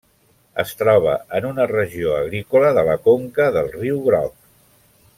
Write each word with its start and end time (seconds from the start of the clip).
Es 0.63 0.71
troba 0.79 1.11
en 1.41 1.45
una 1.51 1.67
regió 1.73 2.15
agrícola 2.23 2.73
de 2.79 2.87
la 2.91 2.99
conca 3.09 3.49
del 3.59 3.71
Riu 3.79 4.01
Groc. 4.11 4.37